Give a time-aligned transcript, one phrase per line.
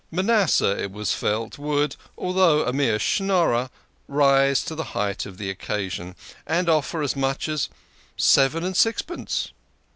[0.09, 3.69] Ma nasseh, it was felt, would, although a mere Schnorrer,
[4.07, 6.15] rise to the height of the occasion,
[6.47, 7.69] and offer as much as
[8.17, 9.51] seven and sixpence.